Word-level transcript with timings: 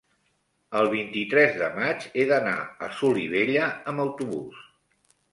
el 0.77 0.87
vint-i-tres 0.93 1.51
de 1.59 1.67
maig 1.75 2.07
he 2.21 2.25
d'anar 2.31 2.55
a 2.85 2.89
Solivella 3.01 3.67
amb 3.93 4.05
autobús. 4.05 4.65